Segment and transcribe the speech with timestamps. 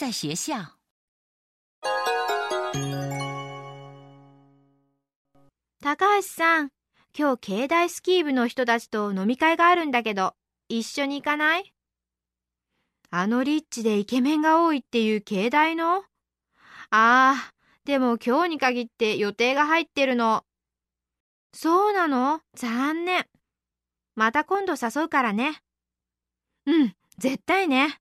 [0.00, 0.54] 在学校。
[5.82, 6.70] 高橋さん、
[7.14, 10.32] 今日境内スキー部の人たちと飲み会があるんだけど、
[10.70, 11.74] 一緒に行かない？
[13.10, 15.96] あのリッチでイケメンが多いっていう境内の？
[15.96, 16.02] あ
[16.88, 17.52] あ、
[17.84, 20.44] でも今日に限って予定が入ってるの。
[21.52, 22.40] そうなの？
[22.54, 23.26] 残念。
[24.16, 25.60] また今度誘うからね。
[26.64, 28.00] うん、絶対ね。